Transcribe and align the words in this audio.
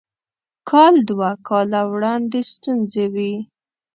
کال 0.69 0.95
دوه 1.09 1.29
کاله 1.47 1.81
وړاندې 1.93 2.39
ستونزې 2.51 3.05
وې. 3.13 3.33